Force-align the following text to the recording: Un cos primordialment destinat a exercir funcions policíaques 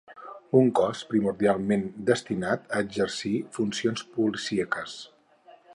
Un 0.59 0.69
cos 0.77 1.01
primordialment 1.11 1.83
destinat 2.09 2.65
a 2.79 2.83
exercir 2.87 3.35
funcions 3.61 4.07
policíaques 4.19 4.99